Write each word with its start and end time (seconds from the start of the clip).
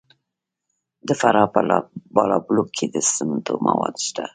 د 1.07 1.09
فراه 1.21 1.47
په 1.53 1.59
بالابلوک 2.15 2.69
کې 2.77 2.85
د 2.93 2.95
سمنټو 3.13 3.53
مواد 3.67 3.95
شته. 4.07 4.25